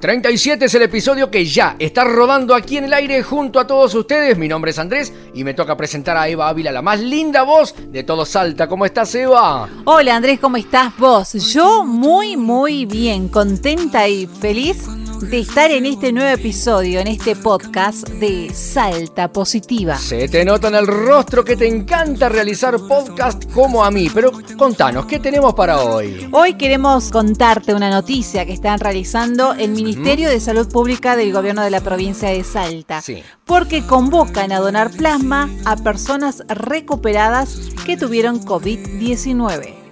37 0.00 0.66
es 0.66 0.74
el 0.74 0.82
episodio 0.82 1.30
que 1.30 1.44
ya 1.46 1.74
está 1.78 2.04
rodando 2.04 2.54
aquí 2.54 2.76
en 2.76 2.84
el 2.84 2.92
aire 2.92 3.22
junto 3.22 3.58
a 3.58 3.66
todos 3.66 3.94
ustedes. 3.94 4.36
Mi 4.36 4.46
nombre 4.46 4.70
es 4.70 4.78
Andrés 4.78 5.12
y 5.32 5.42
me 5.42 5.54
toca 5.54 5.76
presentar 5.76 6.16
a 6.16 6.28
Eva 6.28 6.48
Ávila, 6.48 6.70
la 6.70 6.82
más 6.82 7.00
linda 7.00 7.44
voz 7.44 7.74
de 7.90 8.04
todo 8.04 8.26
Salta. 8.26 8.68
¿Cómo 8.68 8.84
estás, 8.84 9.14
Eva? 9.14 9.68
Hola, 9.84 10.16
Andrés, 10.16 10.38
¿cómo 10.38 10.58
estás 10.58 10.96
vos? 10.98 11.32
Yo 11.52 11.84
muy, 11.84 12.36
muy 12.36 12.84
bien, 12.84 13.28
contenta 13.28 14.06
y 14.06 14.26
feliz 14.26 14.86
de 15.20 15.38
estar 15.38 15.70
en 15.70 15.86
este 15.86 16.12
nuevo 16.12 16.28
episodio, 16.28 17.00
en 17.00 17.06
este 17.06 17.36
podcast 17.36 18.08
de 18.08 18.52
Salta 18.54 19.32
Positiva. 19.32 19.96
Se 19.96 20.28
te 20.28 20.44
nota 20.44 20.68
en 20.68 20.74
el 20.74 20.86
rostro 20.86 21.44
que 21.44 21.56
te 21.56 21.66
encanta 21.66 22.28
realizar 22.28 22.76
podcast 22.86 23.50
como 23.52 23.84
a 23.84 23.90
mí, 23.90 24.10
pero 24.12 24.32
contanos, 24.56 25.06
¿qué 25.06 25.18
tenemos 25.18 25.54
para 25.54 25.80
hoy? 25.80 26.28
Hoy 26.32 26.54
queremos 26.54 27.10
contarte 27.10 27.74
una 27.74 27.90
noticia 27.90 28.44
que 28.44 28.52
están 28.52 28.78
realizando 28.78 29.54
el 29.54 29.70
Ministerio 29.70 30.28
de 30.28 30.40
Salud 30.40 30.68
Pública 30.68 31.16
del 31.16 31.32
Gobierno 31.32 31.62
de 31.62 31.70
la 31.70 31.80
provincia 31.80 32.28
de 32.28 32.44
Salta. 32.44 33.00
Sí. 33.00 33.22
Porque 33.44 33.86
convocan 33.86 34.52
a 34.52 34.60
donar 34.60 34.90
plasma 34.90 35.48
a 35.64 35.76
personas 35.76 36.42
recuperadas 36.48 37.58
que 37.84 37.96
tuvieron 37.96 38.40
COVID-19. 38.44 39.85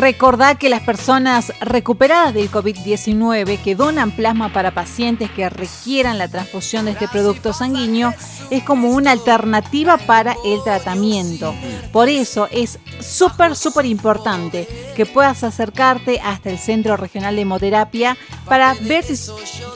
Recordá 0.00 0.54
que 0.54 0.70
las 0.70 0.80
personas 0.80 1.52
recuperadas 1.60 2.32
del 2.32 2.50
COVID-19 2.50 3.58
que 3.62 3.74
donan 3.74 4.12
plasma 4.12 4.50
para 4.50 4.70
pacientes 4.70 5.30
que 5.30 5.50
requieran 5.50 6.16
la 6.16 6.26
transfusión 6.26 6.86
de 6.86 6.92
este 6.92 7.06
producto 7.06 7.52
sanguíneo 7.52 8.14
es 8.48 8.64
como 8.64 8.88
una 8.92 9.10
alternativa 9.10 9.98
para 9.98 10.36
el 10.42 10.64
tratamiento. 10.64 11.54
Por 11.92 12.08
eso 12.08 12.48
es 12.50 12.78
súper, 13.00 13.54
súper 13.54 13.84
importante 13.84 14.66
que 14.96 15.04
puedas 15.04 15.44
acercarte 15.44 16.18
hasta 16.20 16.48
el 16.48 16.58
Centro 16.58 16.96
Regional 16.96 17.36
de 17.36 17.42
Hemoterapia 17.42 18.16
para 18.46 18.72
ver, 18.80 19.04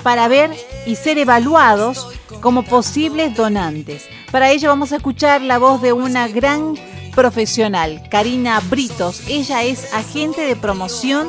para 0.02 0.26
ver 0.28 0.50
y 0.86 0.96
ser 0.96 1.18
evaluados 1.18 2.08
como 2.40 2.62
posibles 2.62 3.36
donantes. 3.36 4.06
Para 4.32 4.50
ello 4.50 4.70
vamos 4.70 4.90
a 4.92 4.96
escuchar 4.96 5.42
la 5.42 5.58
voz 5.58 5.82
de 5.82 5.92
una 5.92 6.28
gran 6.28 6.76
profesional, 7.14 8.02
Karina 8.10 8.60
Britos. 8.68 9.22
Ella 9.28 9.62
es 9.62 9.92
agente 9.94 10.42
de 10.42 10.56
promoción 10.56 11.28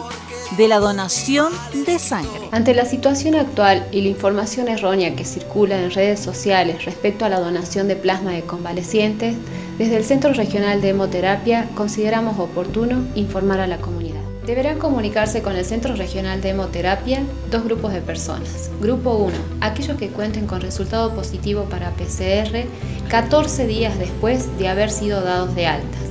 de 0.57 0.67
la 0.67 0.79
donación 0.79 1.51
de 1.85 1.99
sangre. 1.99 2.49
Ante 2.51 2.73
la 2.73 2.85
situación 2.85 3.35
actual 3.35 3.87
y 3.91 4.01
la 4.01 4.09
información 4.09 4.67
errónea 4.67 5.15
que 5.15 5.25
circula 5.25 5.81
en 5.81 5.91
redes 5.91 6.19
sociales 6.19 6.85
respecto 6.85 7.25
a 7.25 7.29
la 7.29 7.39
donación 7.39 7.87
de 7.87 7.95
plasma 7.95 8.31
de 8.31 8.41
convalecientes, 8.41 9.35
desde 9.77 9.97
el 9.97 10.05
Centro 10.05 10.33
Regional 10.33 10.81
de 10.81 10.89
Hemoterapia 10.89 11.67
consideramos 11.75 12.39
oportuno 12.39 13.03
informar 13.15 13.59
a 13.59 13.67
la 13.67 13.77
comunidad. 13.77 14.21
Deberán 14.45 14.77
comunicarse 14.77 15.41
con 15.41 15.55
el 15.55 15.65
Centro 15.65 15.95
Regional 15.95 16.39
de 16.39 16.49
Hemoterapia 16.49 17.23
dos 17.49 17.63
grupos 17.63 17.91
de 17.93 18.01
personas. 18.01 18.69
Grupo 18.79 19.15
1, 19.15 19.33
aquellos 19.61 19.97
que 19.97 20.09
cuenten 20.09 20.45
con 20.45 20.61
resultado 20.61 21.15
positivo 21.15 21.63
para 21.63 21.89
PCR 21.91 22.65
14 23.09 23.67
días 23.67 23.97
después 23.99 24.57
de 24.57 24.67
haber 24.67 24.89
sido 24.89 25.21
dados 25.21 25.55
de 25.55 25.67
altas. 25.67 26.01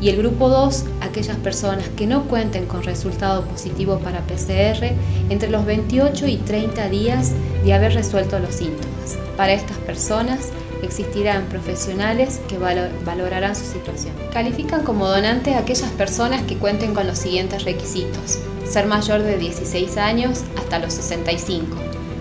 Y 0.00 0.10
el 0.10 0.16
grupo 0.16 0.48
2, 0.48 0.84
aquellas 1.00 1.36
personas 1.38 1.88
que 1.96 2.06
no 2.06 2.24
cuenten 2.24 2.66
con 2.66 2.82
resultado 2.82 3.44
positivo 3.44 3.98
para 4.00 4.20
PCR 4.26 4.92
entre 5.30 5.48
los 5.48 5.64
28 5.64 6.26
y 6.26 6.36
30 6.38 6.88
días 6.88 7.32
de 7.64 7.72
haber 7.72 7.94
resuelto 7.94 8.38
los 8.38 8.56
síntomas. 8.56 9.16
Para 9.36 9.52
estas 9.52 9.78
personas, 9.78 10.50
existirán 10.82 11.46
profesionales 11.46 12.40
que 12.48 12.58
valorarán 12.58 13.56
su 13.56 13.64
situación. 13.64 14.14
Califican 14.32 14.82
como 14.82 15.08
donante 15.08 15.54
a 15.54 15.60
aquellas 15.60 15.90
personas 15.92 16.42
que 16.42 16.58
cuenten 16.58 16.94
con 16.94 17.06
los 17.06 17.18
siguientes 17.18 17.64
requisitos. 17.64 18.38
Ser 18.68 18.86
mayor 18.86 19.22
de 19.22 19.38
16 19.38 19.96
años 19.96 20.42
hasta 20.58 20.80
los 20.80 20.92
65, 20.94 21.76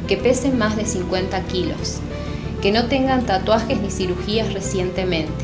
que 0.07 0.17
pesen 0.17 0.57
más 0.57 0.77
de 0.77 0.85
50 0.85 1.41
kilos, 1.47 1.99
que 2.63 2.71
no 2.71 2.85
tengan 2.85 3.25
tatuajes 3.25 3.81
ni 3.81 3.91
cirugías 3.91 4.53
recientemente, 4.53 5.43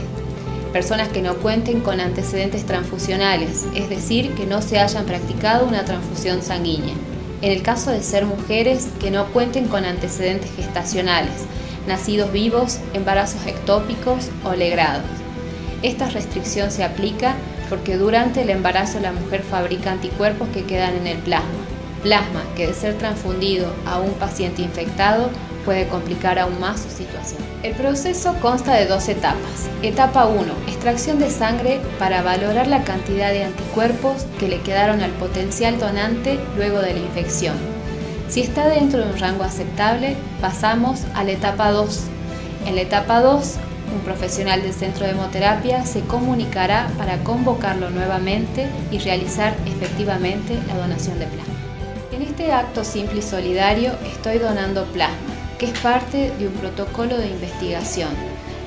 personas 0.72 1.10
que 1.10 1.22
no 1.22 1.36
cuenten 1.36 1.82
con 1.82 2.00
antecedentes 2.00 2.66
transfusionales, 2.66 3.68
es 3.76 3.90
decir, 3.90 4.34
que 4.36 4.46
no 4.46 4.62
se 4.62 4.80
hayan 4.80 5.06
practicado 5.06 5.68
una 5.68 5.84
transfusión 5.84 6.42
sanguínea. 6.42 6.94
En 7.42 7.52
el 7.52 7.62
caso 7.62 7.92
de 7.92 8.02
ser 8.04 8.26
mujeres, 8.26 8.88
que 9.02 9.12
no 9.12 9.26
cuenten 9.34 9.68
con 9.68 9.84
antecedentes 9.84 10.50
gestacionales, 10.56 11.44
nacidos 11.90 12.32
vivos, 12.32 12.80
embarazos 12.94 13.46
ectópicos 13.46 14.30
o 14.46 14.54
legrados. 14.54 15.04
Esta 15.84 16.08
restricción 16.10 16.72
se 16.72 16.86
aplica 16.86 17.36
porque 17.70 17.98
durante 17.98 18.44
el 18.44 18.50
embarazo 18.50 19.02
la 19.02 19.12
mujer 19.12 19.42
fabrica 19.44 19.92
anticuerpos 19.92 20.48
que 20.54 20.64
quedan 20.64 20.96
en 20.96 21.08
el 21.08 21.18
plasma. 21.18 21.50
Plasma 22.02 22.44
que 22.56 22.68
de 22.68 22.74
ser 22.74 22.98
transfundido 22.98 23.68
a 23.86 24.00
un 24.00 24.14
paciente 24.14 24.62
infectado 24.62 25.30
puede 25.70 25.88
complicar 25.88 26.40
aún 26.40 26.60
más 26.60 26.80
su 26.80 26.90
situación. 26.90 27.44
El 27.62 27.76
proceso 27.76 28.34
consta 28.42 28.74
de 28.74 28.88
dos 28.88 29.08
etapas. 29.08 29.70
Etapa 29.84 30.26
1. 30.26 30.42
Extracción 30.66 31.20
de 31.20 31.30
sangre 31.30 31.80
para 32.00 32.24
valorar 32.24 32.66
la 32.66 32.84
cantidad 32.84 33.30
de 33.30 33.44
anticuerpos 33.44 34.26
que 34.40 34.48
le 34.48 34.62
quedaron 34.62 35.04
al 35.04 35.12
potencial 35.12 35.78
donante 35.78 36.40
luego 36.58 36.80
de 36.80 36.94
la 36.94 37.00
infección. 37.02 37.54
Si 38.30 38.42
está 38.42 38.68
dentro 38.68 38.98
de 38.98 39.12
un 39.12 39.20
rango 39.20 39.44
aceptable, 39.44 40.16
pasamos 40.42 41.02
a 41.14 41.24
la 41.24 41.34
etapa 41.34 41.70
2. 41.70 42.00
En 42.66 42.74
la 42.74 42.82
etapa 42.82 43.22
2, 43.22 43.58
un 43.94 44.00
profesional 44.00 44.64
del 44.64 44.74
centro 44.74 45.06
de 45.06 45.12
hemoterapia 45.12 45.86
se 45.86 46.02
comunicará 46.02 46.90
para 46.98 47.20
convocarlo 47.20 47.92
nuevamente 47.92 48.66
y 48.90 48.98
realizar 48.98 49.56
efectivamente 49.68 50.58
la 50.68 50.78
donación 50.78 51.20
de 51.20 51.28
plasma. 51.28 51.54
En 52.12 52.24
este 52.24 52.52
acto 52.52 52.84
simple 52.84 53.20
y 53.20 53.22
solidario 53.22 53.92
estoy 54.12 54.40
donando 54.40 54.86
plasma, 54.86 55.29
que 55.60 55.68
es 55.68 55.80
parte 55.80 56.32
de 56.40 56.48
un 56.48 56.54
protocolo 56.54 57.18
de 57.18 57.28
investigación, 57.28 58.10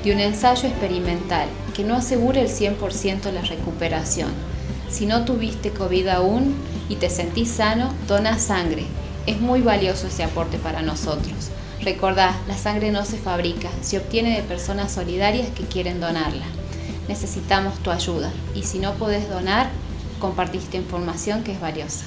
de 0.04 0.12
un 0.12 0.20
ensayo 0.20 0.68
experimental 0.68 1.48
que 1.74 1.82
no 1.82 1.96
asegura 1.96 2.40
el 2.40 2.48
100% 2.48 3.32
la 3.32 3.42
recuperación. 3.42 4.30
Si 4.90 5.06
no 5.06 5.24
tuviste 5.24 5.70
COVID 5.70 6.06
aún 6.08 6.54
y 6.88 6.96
te 6.96 7.08
sentís 7.08 7.50
sano, 7.50 7.92
dona 8.06 8.38
sangre 8.38 8.84
es 9.26 9.40
muy 9.40 9.62
valioso 9.62 10.08
ese 10.08 10.24
aporte 10.24 10.58
para 10.58 10.82
nosotros. 10.82 11.50
Recordá, 11.80 12.36
la 12.46 12.56
sangre 12.56 12.92
no 12.92 13.04
se 13.04 13.16
fabrica, 13.16 13.68
se 13.80 13.98
obtiene 13.98 14.36
de 14.36 14.42
personas 14.42 14.92
solidarias 14.92 15.48
que 15.50 15.64
quieren 15.64 16.00
donarla. 16.00 16.44
Necesitamos 17.08 17.78
tu 17.80 17.90
ayuda 17.90 18.32
y 18.54 18.62
si 18.62 18.78
no 18.78 18.92
podés 18.94 19.28
donar, 19.28 19.70
compartiste 20.20 20.76
información 20.76 21.42
que 21.42 21.52
es 21.52 21.60
valiosa. 21.60 22.04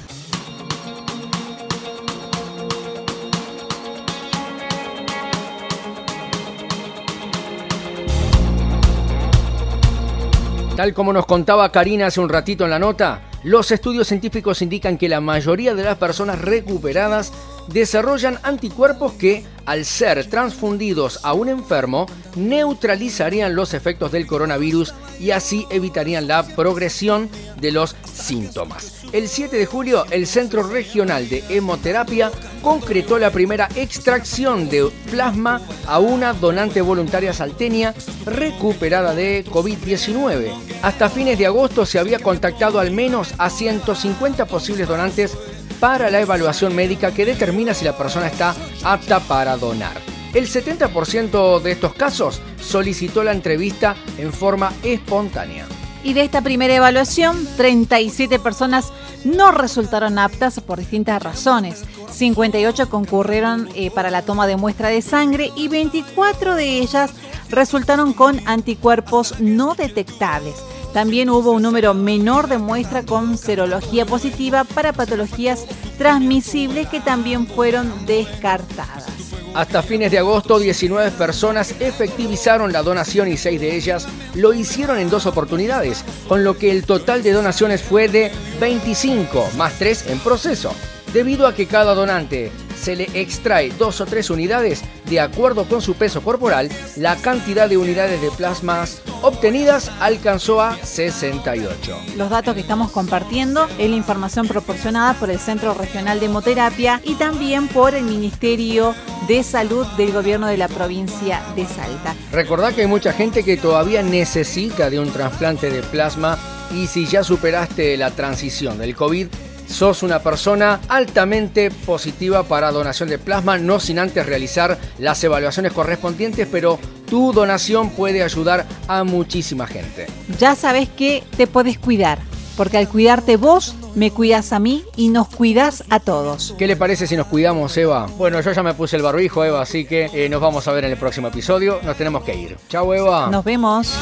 Tal 10.76 10.92
como 10.92 11.14
nos 11.14 11.24
contaba 11.24 11.72
Karina 11.72 12.08
hace 12.08 12.20
un 12.20 12.28
ratito 12.28 12.64
en 12.64 12.70
la 12.70 12.78
nota, 12.78 13.22
los 13.42 13.70
estudios 13.70 14.08
científicos 14.08 14.60
indican 14.60 14.98
que 14.98 15.08
la 15.08 15.22
mayoría 15.22 15.74
de 15.74 15.82
las 15.82 15.96
personas 15.96 16.38
recuperadas 16.42 17.32
desarrollan 17.68 18.38
anticuerpos 18.42 19.12
que, 19.12 19.44
al 19.64 19.84
ser 19.84 20.28
transfundidos 20.28 21.20
a 21.22 21.32
un 21.32 21.48
enfermo, 21.48 22.06
neutralizarían 22.36 23.54
los 23.54 23.74
efectos 23.74 24.12
del 24.12 24.26
coronavirus 24.26 24.94
y 25.18 25.30
así 25.30 25.66
evitarían 25.70 26.28
la 26.28 26.42
progresión 26.44 27.28
de 27.60 27.72
los 27.72 27.96
síntomas. 28.04 28.92
El 29.12 29.28
7 29.28 29.56
de 29.56 29.66
julio, 29.66 30.04
el 30.10 30.26
Centro 30.26 30.62
Regional 30.62 31.28
de 31.28 31.42
Hemoterapia 31.48 32.30
concretó 32.62 33.18
la 33.18 33.30
primera 33.30 33.68
extracción 33.76 34.68
de 34.68 34.90
plasma 35.10 35.60
a 35.86 35.98
una 36.00 36.32
donante 36.32 36.80
voluntaria 36.80 37.32
salteña 37.32 37.94
recuperada 38.24 39.14
de 39.14 39.44
COVID-19. 39.44 40.52
Hasta 40.82 41.08
fines 41.08 41.38
de 41.38 41.46
agosto 41.46 41.86
se 41.86 41.98
había 41.98 42.18
contactado 42.18 42.80
al 42.80 42.90
menos 42.90 43.34
a 43.38 43.50
150 43.50 44.46
posibles 44.46 44.88
donantes 44.88 45.36
para 45.80 46.10
la 46.10 46.20
evaluación 46.20 46.74
médica 46.74 47.12
que 47.12 47.24
determina 47.24 47.74
si 47.74 47.84
la 47.84 47.96
persona 47.96 48.26
está 48.26 48.54
apta 48.84 49.20
para 49.20 49.56
donar. 49.56 49.96
El 50.34 50.48
70% 50.48 51.60
de 51.60 51.72
estos 51.72 51.94
casos 51.94 52.42
solicitó 52.60 53.24
la 53.24 53.32
entrevista 53.32 53.96
en 54.18 54.32
forma 54.32 54.72
espontánea. 54.82 55.66
Y 56.04 56.12
de 56.12 56.22
esta 56.22 56.40
primera 56.42 56.74
evaluación, 56.74 57.48
37 57.56 58.38
personas 58.38 58.92
no 59.24 59.50
resultaron 59.50 60.18
aptas 60.18 60.60
por 60.60 60.78
distintas 60.78 61.22
razones. 61.22 61.84
58 62.10 62.88
concurrieron 62.88 63.68
eh, 63.74 63.90
para 63.90 64.10
la 64.10 64.22
toma 64.22 64.46
de 64.46 64.56
muestra 64.56 64.88
de 64.88 65.02
sangre 65.02 65.50
y 65.56 65.68
24 65.68 66.54
de 66.54 66.78
ellas 66.78 67.10
resultaron 67.50 68.12
con 68.12 68.40
anticuerpos 68.46 69.40
no 69.40 69.74
detectables. 69.74 70.54
También 70.96 71.28
hubo 71.28 71.50
un 71.50 71.60
número 71.60 71.92
menor 71.92 72.48
de 72.48 72.56
muestra 72.56 73.02
con 73.02 73.36
serología 73.36 74.06
positiva 74.06 74.64
para 74.64 74.94
patologías 74.94 75.66
transmisibles 75.98 76.88
que 76.88 77.00
también 77.00 77.46
fueron 77.46 78.06
descartadas. 78.06 79.04
Hasta 79.52 79.82
fines 79.82 80.10
de 80.10 80.20
agosto, 80.20 80.58
19 80.58 81.10
personas 81.10 81.74
efectivizaron 81.80 82.72
la 82.72 82.82
donación 82.82 83.28
y 83.28 83.36
6 83.36 83.60
de 83.60 83.76
ellas 83.76 84.08
lo 84.32 84.54
hicieron 84.54 84.98
en 84.98 85.10
dos 85.10 85.26
oportunidades, 85.26 86.02
con 86.28 86.44
lo 86.44 86.56
que 86.56 86.70
el 86.70 86.84
total 86.84 87.22
de 87.22 87.32
donaciones 87.32 87.82
fue 87.82 88.08
de 88.08 88.32
25, 88.58 89.50
más 89.58 89.74
3 89.78 90.06
en 90.08 90.18
proceso. 90.20 90.72
Debido 91.12 91.46
a 91.46 91.54
que 91.54 91.66
cada 91.66 91.94
donante 91.94 92.50
se 92.86 92.94
le 92.94 93.10
extrae 93.14 93.70
dos 93.70 94.00
o 94.00 94.06
tres 94.06 94.30
unidades 94.30 94.84
de 95.06 95.18
acuerdo 95.18 95.64
con 95.64 95.82
su 95.82 95.94
peso 95.94 96.22
corporal, 96.22 96.70
la 96.94 97.16
cantidad 97.16 97.68
de 97.68 97.76
unidades 97.76 98.22
de 98.22 98.30
plasmas 98.30 99.02
obtenidas 99.22 99.90
alcanzó 99.98 100.60
a 100.60 100.76
68. 100.76 101.98
Los 102.16 102.30
datos 102.30 102.54
que 102.54 102.60
estamos 102.60 102.92
compartiendo 102.92 103.66
es 103.76 103.90
la 103.90 103.96
información 103.96 104.46
proporcionada 104.46 105.14
por 105.14 105.30
el 105.30 105.40
Centro 105.40 105.74
Regional 105.74 106.20
de 106.20 106.26
Hemoterapia 106.26 107.00
y 107.02 107.14
también 107.14 107.66
por 107.66 107.96
el 107.96 108.04
Ministerio 108.04 108.94
de 109.26 109.42
Salud 109.42 109.84
del 109.96 110.12
Gobierno 110.12 110.46
de 110.46 110.56
la 110.56 110.68
provincia 110.68 111.42
de 111.56 111.66
Salta. 111.66 112.14
Recordá 112.30 112.72
que 112.72 112.82
hay 112.82 112.86
mucha 112.86 113.12
gente 113.12 113.42
que 113.42 113.56
todavía 113.56 114.04
necesita 114.04 114.90
de 114.90 115.00
un 115.00 115.10
trasplante 115.10 115.70
de 115.70 115.82
plasma 115.82 116.38
y 116.72 116.86
si 116.86 117.06
ya 117.06 117.24
superaste 117.24 117.96
la 117.96 118.12
transición 118.12 118.78
del 118.78 118.94
COVID, 118.94 119.26
sos 119.66 120.02
una 120.02 120.20
persona 120.20 120.80
altamente 120.88 121.70
positiva 121.70 122.42
para 122.44 122.72
donación 122.72 123.08
de 123.08 123.18
plasma, 123.18 123.58
no 123.58 123.80
sin 123.80 123.98
antes 123.98 124.26
realizar 124.26 124.78
las 124.98 125.22
evaluaciones 125.24 125.72
correspondientes, 125.72 126.48
pero 126.50 126.78
tu 127.08 127.32
donación 127.32 127.90
puede 127.90 128.22
ayudar 128.22 128.66
a 128.88 129.04
muchísima 129.04 129.66
gente. 129.66 130.06
Ya 130.38 130.54
sabes 130.54 130.88
que 130.88 131.22
te 131.36 131.46
puedes 131.46 131.78
cuidar, 131.78 132.18
porque 132.56 132.78
al 132.78 132.88
cuidarte 132.88 133.36
vos, 133.36 133.74
me 133.94 134.10
cuidas 134.10 134.52
a 134.52 134.58
mí 134.58 134.84
y 134.96 135.08
nos 135.08 135.28
cuidas 135.28 135.84
a 135.88 136.00
todos. 136.00 136.54
¿Qué 136.58 136.66
le 136.66 136.76
parece 136.76 137.06
si 137.06 137.16
nos 137.16 137.26
cuidamos, 137.26 137.76
Eva? 137.76 138.06
Bueno, 138.18 138.40
yo 138.40 138.52
ya 138.52 138.62
me 138.62 138.74
puse 138.74 138.96
el 138.96 139.02
barbijo, 139.02 139.44
Eva, 139.44 139.62
así 139.62 139.86
que 139.86 140.10
eh, 140.12 140.28
nos 140.28 140.40
vamos 140.40 140.68
a 140.68 140.72
ver 140.72 140.84
en 140.84 140.92
el 140.92 140.98
próximo 140.98 141.28
episodio. 141.28 141.80
Nos 141.82 141.96
tenemos 141.96 142.22
que 142.22 142.34
ir. 142.34 142.56
Chao, 142.68 142.92
Eva. 142.92 143.28
Nos 143.30 143.44
vemos. 143.44 143.96